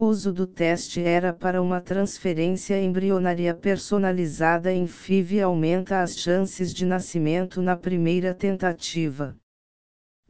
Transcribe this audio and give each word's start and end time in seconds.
O 0.00 0.06
uso 0.06 0.32
do 0.32 0.46
teste 0.46 1.02
era 1.02 1.32
para 1.32 1.60
uma 1.60 1.80
transferência 1.80 2.80
embrionária 2.80 3.52
personalizada 3.52 4.72
em 4.72 4.86
FIV 4.86 5.34
e 5.34 5.40
aumenta 5.40 6.00
as 6.00 6.16
chances 6.16 6.72
de 6.72 6.86
nascimento 6.86 7.60
na 7.60 7.76
primeira 7.76 8.32
tentativa. 8.32 9.36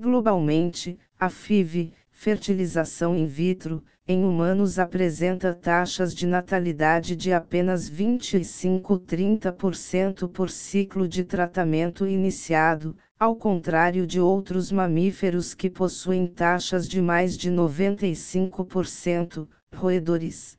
Globalmente, 0.01 0.99
a 1.21 1.29
FIV, 1.29 1.93
fertilização 2.11 3.15
in 3.15 3.27
vitro, 3.27 3.85
em 4.07 4.25
humanos 4.25 4.79
apresenta 4.79 5.53
taxas 5.53 6.15
de 6.15 6.27
natalidade 6.27 7.15
de 7.15 7.31
apenas 7.31 7.91
25-30% 7.91 10.31
por 10.31 10.49
ciclo 10.49 11.07
de 11.07 11.25
tratamento 11.25 12.07
iniciado, 12.07 12.97
ao 13.19 13.35
contrário 13.35 14.07
de 14.07 14.21
outros 14.21 14.71
mamíferos 14.71 15.53
que 15.53 15.69
possuem 15.69 16.25
taxas 16.25 16.89
de 16.89 17.03
mais 17.03 17.37
de 17.37 17.51
95%, 17.51 19.49
roedores. 19.75 20.57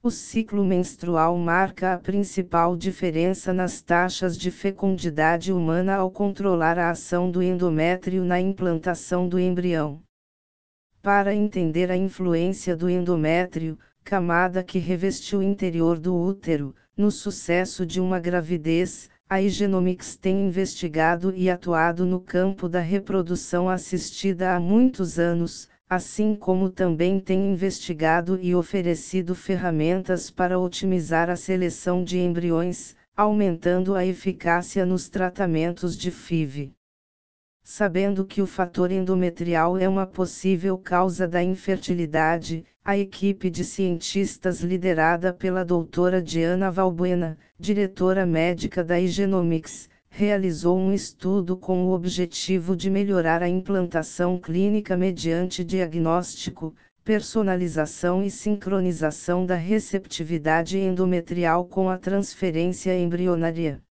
O 0.00 0.08
ciclo 0.08 0.64
menstrual 0.64 1.36
marca 1.36 1.94
a 1.94 1.98
principal 1.98 2.76
diferença 2.76 3.52
nas 3.52 3.82
taxas 3.82 4.38
de 4.38 4.52
fecundidade 4.52 5.52
humana 5.52 5.96
ao 5.96 6.12
controlar 6.12 6.78
a 6.78 6.90
ação 6.90 7.28
do 7.28 7.42
endométrio 7.42 8.22
na 8.22 8.40
implantação 8.40 9.28
do 9.28 9.40
embrião. 9.40 10.00
Para 11.02 11.34
entender 11.34 11.90
a 11.90 11.96
influência 11.96 12.76
do 12.76 12.88
endométrio, 12.88 13.76
camada 14.04 14.62
que 14.62 14.78
reveste 14.78 15.34
o 15.34 15.42
interior 15.42 15.98
do 15.98 16.14
útero, 16.14 16.72
no 16.96 17.10
sucesso 17.10 17.84
de 17.84 18.00
uma 18.00 18.20
gravidez, 18.20 19.10
a 19.28 19.40
Igenomics 19.40 20.16
tem 20.16 20.46
investigado 20.46 21.32
e 21.34 21.48
atuado 21.48 22.04
no 22.04 22.20
campo 22.20 22.68
da 22.68 22.80
reprodução 22.80 23.68
assistida 23.68 24.54
há 24.54 24.60
muitos 24.60 25.18
anos, 25.18 25.68
assim 25.88 26.34
como 26.34 26.70
também 26.70 27.18
tem 27.18 27.52
investigado 27.52 28.38
e 28.40 28.54
oferecido 28.54 29.34
ferramentas 29.34 30.30
para 30.30 30.58
otimizar 30.58 31.30
a 31.30 31.36
seleção 31.36 32.04
de 32.04 32.18
embriões, 32.18 32.94
aumentando 33.16 33.94
a 33.94 34.04
eficácia 34.04 34.84
nos 34.84 35.08
tratamentos 35.08 35.96
de 35.96 36.10
FIV. 36.10 36.72
Sabendo 37.66 38.26
que 38.26 38.42
o 38.42 38.46
fator 38.46 38.92
endometrial 38.92 39.78
é 39.78 39.88
uma 39.88 40.06
possível 40.06 40.76
causa 40.76 41.26
da 41.26 41.42
infertilidade, 41.42 42.62
a 42.84 42.98
equipe 42.98 43.48
de 43.48 43.64
cientistas 43.64 44.60
liderada 44.60 45.32
pela 45.32 45.64
doutora 45.64 46.20
Diana 46.20 46.70
Valbuena, 46.70 47.38
diretora 47.58 48.26
médica 48.26 48.84
da 48.84 49.00
Igenomics, 49.00 49.88
realizou 50.10 50.78
um 50.78 50.92
estudo 50.92 51.56
com 51.56 51.86
o 51.86 51.92
objetivo 51.92 52.76
de 52.76 52.90
melhorar 52.90 53.42
a 53.42 53.48
implantação 53.48 54.38
clínica 54.38 54.94
mediante 54.94 55.64
diagnóstico, 55.64 56.74
personalização 57.02 58.22
e 58.22 58.30
sincronização 58.30 59.46
da 59.46 59.56
receptividade 59.56 60.78
endometrial 60.78 61.64
com 61.64 61.88
a 61.88 61.96
transferência 61.96 62.94
embrionária. 62.94 63.82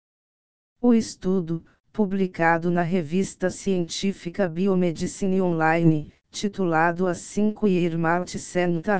O 0.79 0.93
estudo, 0.93 1.65
publicado 1.93 2.71
na 2.71 2.81
revista 2.81 3.51
científica 3.51 4.49
Biomedicine 4.49 5.39
Online, 5.39 6.11
titulado 6.31 7.05
A 7.05 7.13
5 7.13 7.67
Year 7.67 7.99
Multi-Center 7.99 8.99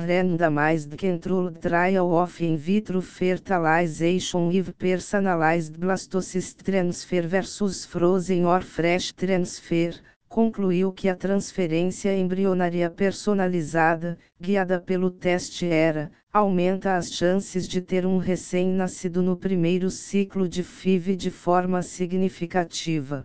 Controlled 0.96 1.58
Trial 1.58 2.08
of 2.12 2.40
In 2.40 2.56
Vitro 2.56 3.02
Fertilization 3.02 4.46
with 4.46 4.72
Personalized 4.78 5.76
Blastocyst 5.76 6.62
Transfer 6.62 7.26
versus 7.26 7.84
Frozen 7.84 8.46
or 8.46 8.62
Fresh 8.62 9.12
Transfer, 9.12 10.00
concluiu 10.28 10.92
que 10.92 11.08
a 11.08 11.16
transferência 11.16 12.16
embrionária 12.16 12.88
personalizada, 12.88 14.16
guiada 14.40 14.80
pelo 14.80 15.10
teste 15.10 15.66
ERA, 15.66 16.12
aumenta 16.34 16.96
as 16.96 17.12
chances 17.12 17.68
de 17.68 17.80
ter 17.80 18.04
um 18.04 18.18
recém-nascido 18.18 19.22
no 19.22 19.36
primeiro 19.36 19.88
ciclo 19.88 20.48
de 20.48 20.64
FIV 20.64 21.14
de 21.14 21.30
forma 21.30 21.80
significativa. 21.80 23.24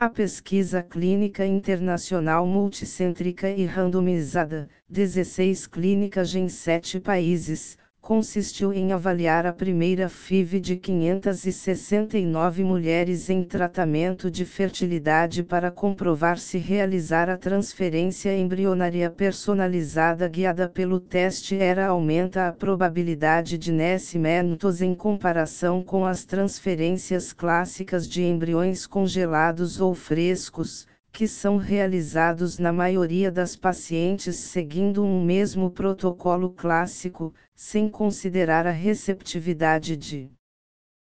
A 0.00 0.08
pesquisa 0.08 0.80
clínica 0.80 1.44
internacional 1.44 2.46
multicêntrica 2.46 3.50
e 3.50 3.66
randomizada, 3.66 4.68
16 4.88 5.66
clínicas 5.66 6.32
em 6.36 6.48
7 6.48 7.00
países, 7.00 7.76
consistiu 8.08 8.72
em 8.72 8.90
avaliar 8.90 9.44
a 9.44 9.52
primeira 9.52 10.08
FIV 10.08 10.60
de 10.60 10.76
569 10.76 12.64
mulheres 12.64 13.28
em 13.28 13.44
tratamento 13.44 14.30
de 14.30 14.46
fertilidade 14.46 15.42
para 15.42 15.70
comprovar 15.70 16.38
se 16.38 16.56
realizar 16.56 17.28
a 17.28 17.36
transferência 17.36 18.34
embrionária 18.34 19.10
personalizada 19.10 20.26
guiada 20.26 20.66
pelo 20.66 20.98
teste 20.98 21.56
ERA 21.56 21.88
aumenta 21.88 22.48
a 22.48 22.52
probabilidade 22.52 23.58
de 23.58 23.70
nascimentos 23.70 24.80
em 24.80 24.94
comparação 24.94 25.84
com 25.84 26.06
as 26.06 26.24
transferências 26.24 27.34
clássicas 27.34 28.08
de 28.08 28.22
embriões 28.22 28.86
congelados 28.86 29.82
ou 29.82 29.94
frescos 29.94 30.86
que 31.18 31.26
são 31.26 31.56
realizados 31.56 32.60
na 32.60 32.72
maioria 32.72 33.28
das 33.28 33.56
pacientes 33.56 34.36
seguindo 34.36 35.02
um 35.02 35.20
mesmo 35.20 35.68
protocolo 35.68 36.52
clássico, 36.52 37.34
sem 37.56 37.88
considerar 37.88 38.68
a 38.68 38.70
receptividade 38.70 39.96
de 39.96 40.30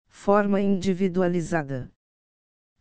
forma 0.10 0.60
individualizada. 0.60 1.88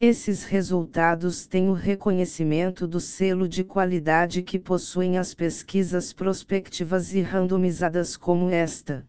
Esses 0.01 0.45
resultados 0.45 1.47
têm 1.47 1.69
o 1.69 1.75
reconhecimento 1.75 2.89
do 2.89 2.99
selo 2.99 3.47
de 3.47 3.65
qualidade 3.65 4.43
que 4.43 4.59
possuem 4.59 5.19
as 5.19 5.35
pesquisas 5.35 6.15
prospectivas 6.15 7.13
e 7.13 7.21
randomizadas 7.21 8.17
como 8.17 8.49
esta. 8.49 9.05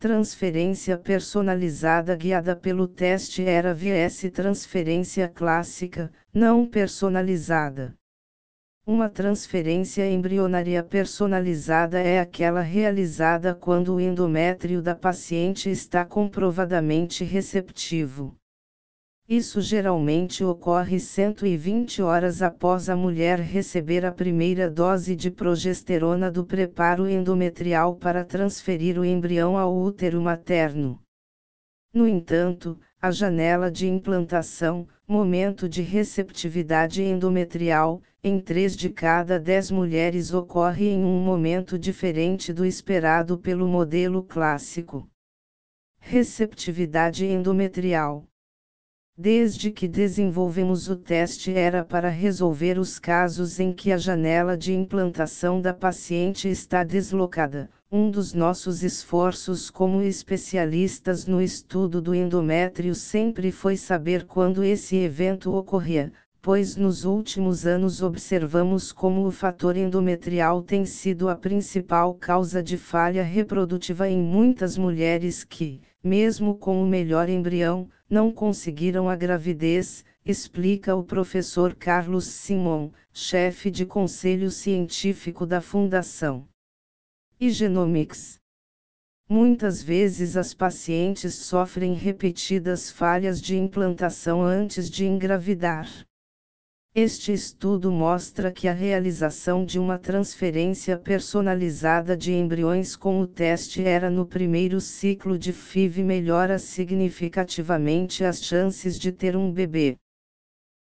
Transferência 0.00 0.96
personalizada 0.96 2.14
guiada 2.14 2.54
pelo 2.54 2.86
teste 2.86 3.42
era 3.42 3.74
VS 3.74 4.30
transferência 4.32 5.26
clássica, 5.28 6.12
não 6.32 6.64
personalizada. 6.64 7.96
Uma 8.86 9.08
transferência 9.08 10.08
embrionária 10.08 10.84
personalizada 10.84 11.98
é 11.98 12.20
aquela 12.20 12.60
realizada 12.60 13.56
quando 13.56 13.96
o 13.96 14.00
endométrio 14.00 14.80
da 14.80 14.94
paciente 14.94 15.68
está 15.68 16.04
comprovadamente 16.04 17.24
receptivo. 17.24 18.37
Isso 19.30 19.60
geralmente 19.60 20.42
ocorre 20.42 20.98
120 20.98 22.00
horas 22.00 22.40
após 22.40 22.88
a 22.88 22.96
mulher 22.96 23.38
receber 23.38 24.06
a 24.06 24.10
primeira 24.10 24.70
dose 24.70 25.14
de 25.14 25.30
progesterona 25.30 26.30
do 26.30 26.46
preparo 26.46 27.06
endometrial 27.06 27.94
para 27.94 28.24
transferir 28.24 28.98
o 28.98 29.04
embrião 29.04 29.58
ao 29.58 29.76
útero 29.76 30.18
materno. 30.22 30.98
No 31.92 32.08
entanto, 32.08 32.80
a 33.02 33.10
janela 33.10 33.70
de 33.70 33.86
implantação, 33.86 34.88
momento 35.06 35.68
de 35.68 35.82
receptividade 35.82 37.02
endometrial, 37.02 38.00
em 38.24 38.40
3 38.40 38.74
de 38.74 38.88
cada 38.88 39.38
10 39.38 39.72
mulheres 39.72 40.32
ocorre 40.32 40.88
em 40.88 41.04
um 41.04 41.22
momento 41.22 41.78
diferente 41.78 42.50
do 42.50 42.64
esperado 42.64 43.36
pelo 43.36 43.68
modelo 43.68 44.22
clássico. 44.22 45.06
Receptividade 46.00 47.26
endometrial 47.26 48.26
Desde 49.20 49.72
que 49.72 49.88
desenvolvemos 49.88 50.88
o 50.88 50.94
teste 50.94 51.52
era 51.52 51.84
para 51.84 52.08
resolver 52.08 52.78
os 52.78 53.00
casos 53.00 53.58
em 53.58 53.72
que 53.72 53.90
a 53.90 53.96
janela 53.96 54.56
de 54.56 54.72
implantação 54.72 55.60
da 55.60 55.74
paciente 55.74 56.48
está 56.48 56.84
deslocada. 56.84 57.68
Um 57.90 58.12
dos 58.12 58.32
nossos 58.32 58.84
esforços 58.84 59.70
como 59.70 60.02
especialistas 60.02 61.26
no 61.26 61.42
estudo 61.42 62.00
do 62.00 62.14
endométrio 62.14 62.94
sempre 62.94 63.50
foi 63.50 63.76
saber 63.76 64.24
quando 64.24 64.62
esse 64.62 64.94
evento 64.94 65.52
ocorria, 65.52 66.12
pois 66.40 66.76
nos 66.76 67.04
últimos 67.04 67.66
anos 67.66 68.00
observamos 68.00 68.92
como 68.92 69.26
o 69.26 69.32
fator 69.32 69.76
endometrial 69.76 70.62
tem 70.62 70.86
sido 70.86 71.28
a 71.28 71.34
principal 71.34 72.14
causa 72.14 72.62
de 72.62 72.78
falha 72.78 73.24
reprodutiva 73.24 74.08
em 74.08 74.22
muitas 74.22 74.78
mulheres 74.78 75.42
que, 75.42 75.80
mesmo 76.02 76.56
com 76.56 76.82
o 76.82 76.86
melhor 76.86 77.28
embrião, 77.28 77.88
não 78.08 78.32
conseguiram 78.32 79.08
a 79.08 79.16
gravidez, 79.16 80.04
explica 80.24 80.94
o 80.94 81.04
professor 81.04 81.74
Carlos 81.74 82.26
Simon, 82.26 82.90
chefe 83.12 83.70
de 83.70 83.84
conselho 83.84 84.50
científico 84.50 85.44
da 85.44 85.60
Fundação 85.60 86.48
Genomics. 87.40 88.40
Muitas 89.28 89.82
vezes 89.82 90.36
as 90.36 90.54
pacientes 90.54 91.34
sofrem 91.34 91.92
repetidas 91.92 92.90
falhas 92.90 93.40
de 93.40 93.56
implantação 93.56 94.42
antes 94.42 94.88
de 94.88 95.04
engravidar. 95.04 96.07
Este 96.94 97.32
estudo 97.32 97.92
mostra 97.92 98.50
que 98.50 98.66
a 98.66 98.72
realização 98.72 99.64
de 99.64 99.78
uma 99.78 99.98
transferência 99.98 100.96
personalizada 100.96 102.16
de 102.16 102.32
embriões 102.32 102.96
com 102.96 103.20
o 103.20 103.26
teste 103.26 103.84
era 103.84 104.10
no 104.10 104.26
primeiro 104.26 104.80
ciclo 104.80 105.38
de 105.38 105.52
FIV 105.52 106.02
melhora 106.02 106.58
significativamente 106.58 108.24
as 108.24 108.42
chances 108.42 108.98
de 108.98 109.12
ter 109.12 109.36
um 109.36 109.52
bebê. 109.52 109.96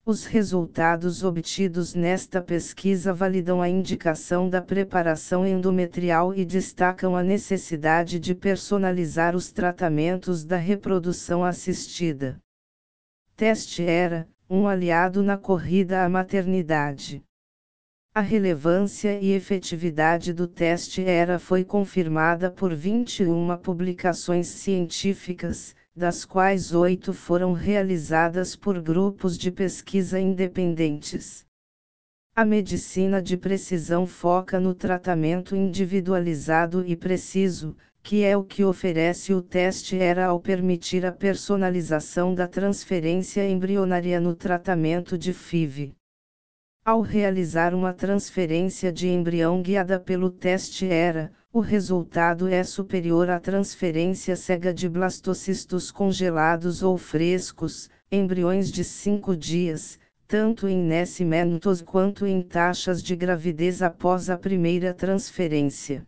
Os 0.06 0.26
resultados 0.26 1.22
obtidos 1.26 1.94
nesta 1.94 2.42
pesquisa 2.42 3.14
validam 3.14 3.62
a 3.62 3.68
indicação 3.68 4.50
da 4.50 4.62
preparação 4.62 5.46
endometrial 5.46 6.34
e 6.34 6.46
destacam 6.46 7.14
a 7.14 7.22
necessidade 7.22 8.18
de 8.18 8.34
personalizar 8.34 9.36
os 9.36 9.52
tratamentos 9.52 10.46
da 10.46 10.56
reprodução 10.56 11.44
assistida. 11.44 12.40
Teste 13.36 13.84
era 13.84 14.26
um 14.50 14.66
aliado 14.66 15.22
na 15.22 15.38
corrida 15.38 16.06
à 16.06 16.10
maternidade. 16.10 17.22
A 18.14 18.22
relevância 18.22 19.20
e 19.20 19.32
efetividade 19.32 20.34
do 20.34 20.48
teste 20.48 21.02
ERA 21.02 21.38
foi 21.38 21.64
confirmada 21.64 22.50
por 22.50 22.74
21 22.74 23.58
publicações 23.58 24.48
científicas, 24.48 25.76
das 25.96 26.24
quais 26.24 26.74
oito 26.74 27.14
foram 27.14 27.52
realizadas 27.52 28.56
por 28.56 28.82
grupos 28.82 29.38
de 29.38 29.52
pesquisa 29.52 30.20
independentes. 30.20 31.46
A 32.34 32.46
medicina 32.46 33.22
de 33.22 33.36
precisão 33.36 34.08
foca 34.08 34.60
no 34.60 34.74
tratamento 34.74 35.56
individualizado 35.56 36.86
e 36.88 36.96
preciso, 36.96 37.76
que 38.08 38.24
é 38.24 38.38
o 38.38 38.42
que 38.42 38.64
oferece 38.64 39.34
o 39.34 39.42
teste 39.42 39.98
ERA 39.98 40.28
ao 40.28 40.40
permitir 40.40 41.06
a 41.06 41.12
personalização 41.12 42.34
da 42.34 42.48
transferência 42.48 43.46
embrionária 43.46 44.18
no 44.18 44.34
tratamento 44.34 45.18
de 45.18 45.34
FIV. 45.34 45.92
Ao 46.86 47.02
realizar 47.02 47.76
uma 47.76 47.92
transferência 47.92 48.94
de 48.94 49.10
embrião 49.10 49.62
guiada 49.62 50.00
pelo 50.00 50.30
teste 50.30 50.86
ERA, 50.86 51.34
o 51.52 51.60
resultado 51.60 52.48
é 52.48 52.64
superior 52.64 53.30
à 53.30 53.42
transferência 53.42 54.38
cega 54.38 54.74
de 54.74 54.88
blastocistos 54.88 55.92
congelados 55.92 56.82
ou 56.82 56.98
frescos, 56.98 57.90
embriões 58.10 58.72
de 58.72 58.86
5 58.86 59.36
dias, 59.36 60.00
tanto 60.26 60.66
em 60.66 60.82
nascimentos 60.82 61.82
quanto 61.82 62.26
em 62.26 62.42
taxas 62.42 63.04
de 63.04 63.18
gravidez 63.18 63.82
após 63.82 64.30
a 64.30 64.38
primeira 64.38 64.94
transferência. 64.94 66.06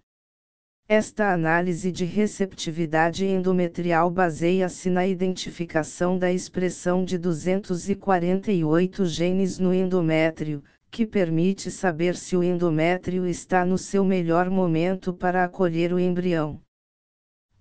Esta 0.92 1.32
análise 1.32 1.92
de 1.92 2.04
receptividade 2.04 3.24
endometrial 3.24 4.10
baseia-se 4.10 4.90
na 4.90 5.06
identificação 5.06 6.18
da 6.18 6.34
expressão 6.34 7.06
de 7.06 7.16
248 7.16 9.06
genes 9.06 9.60
no 9.60 9.72
endométrio, 9.72 10.64
que 10.90 11.06
permite 11.06 11.70
saber 11.70 12.16
se 12.16 12.36
o 12.36 12.44
endométrio 12.44 13.28
está 13.28 13.64
no 13.64 13.78
seu 13.78 14.04
melhor 14.04 14.50
momento 14.50 15.14
para 15.14 15.44
acolher 15.44 15.94
o 15.94 16.00
embrião. 16.00 16.60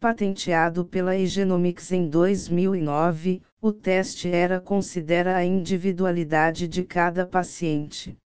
Patenteado 0.01 0.87
pela 0.87 1.15
Egenomics 1.15 1.93
em 1.93 2.09
2009, 2.09 3.43
o 3.61 3.71
teste 3.71 4.27
ERA 4.29 4.59
considera 4.59 5.37
a 5.37 5.45
individualidade 5.45 6.67
de 6.67 6.83
cada 6.83 7.27
paciente. 7.27 8.17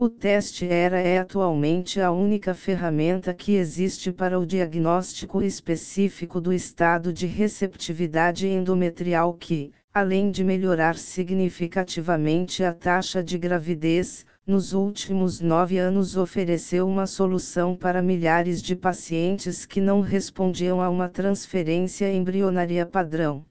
O 0.00 0.08
teste 0.08 0.64
ERA 0.64 1.00
é 1.00 1.18
atualmente 1.18 2.00
a 2.00 2.12
única 2.12 2.54
ferramenta 2.54 3.34
que 3.34 3.56
existe 3.56 4.12
para 4.12 4.38
o 4.38 4.46
diagnóstico 4.46 5.42
específico 5.42 6.40
do 6.40 6.52
estado 6.52 7.12
de 7.12 7.26
receptividade 7.26 8.46
endometrial 8.46 9.34
que, 9.34 9.72
além 9.92 10.30
de 10.30 10.44
melhorar 10.44 10.96
significativamente 10.96 12.62
a 12.62 12.72
taxa 12.72 13.24
de 13.24 13.36
gravidez, 13.36 14.24
nos 14.46 14.72
últimos 14.72 15.40
nove 15.40 15.78
anos 15.78 16.16
ofereceu 16.16 16.86
uma 16.86 17.08
solução 17.08 17.74
para 17.74 18.00
milhares 18.00 18.62
de 18.62 18.76
pacientes 18.76 19.66
que 19.66 19.80
não 19.80 20.00
respondiam 20.00 20.80
a 20.80 20.88
uma 20.88 21.08
transferência 21.08 22.08
embrionária 22.14 22.86
padrão. 22.86 23.44